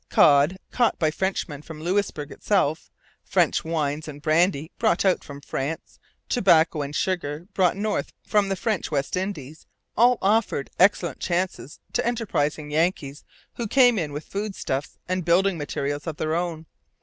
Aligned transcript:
Cod 0.09 0.57
caught 0.71 0.97
by 0.97 1.11
Frenchmen 1.11 1.61
from 1.61 1.79
Louisbourg 1.79 2.31
itself, 2.31 2.89
French 3.23 3.63
wines 3.63 4.07
and 4.07 4.19
brandy 4.19 4.71
brought 4.79 5.05
out 5.05 5.23
from 5.23 5.41
France, 5.41 5.99
tobacco 6.27 6.81
and 6.81 6.95
sugar 6.95 7.45
brought 7.53 7.75
north 7.77 8.11
from 8.25 8.49
the 8.49 8.55
French 8.55 8.89
West 8.89 9.15
Indies, 9.15 9.67
all 9.95 10.17
offered 10.19 10.71
excellent 10.79 11.19
chances 11.19 11.79
to 11.93 12.03
enterprising 12.03 12.71
Yankees, 12.71 13.23
who 13.57 13.67
came 13.67 13.99
in 13.99 14.11
with 14.11 14.25
foodstuffs 14.25 14.97
and 15.07 15.23
building 15.23 15.55
materials 15.59 16.07
of 16.07 16.17
their 16.17 16.33
own. 16.33 16.65